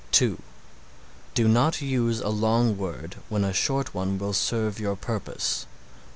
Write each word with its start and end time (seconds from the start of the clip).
(2) 0.13 0.39
Do 1.35 1.47
not 1.47 1.79
use 1.79 2.21
a 2.21 2.29
long 2.29 2.75
word 2.75 3.17
when 3.29 3.43
a 3.43 3.53
short 3.53 3.93
one 3.93 4.17
will 4.17 4.33
serve 4.33 4.79
your 4.79 4.95
purpose. 4.95 5.67